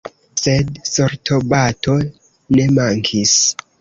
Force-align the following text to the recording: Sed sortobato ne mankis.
Sed 0.43 0.71
sortobato 0.91 1.99
ne 2.57 2.67
mankis. 2.79 3.37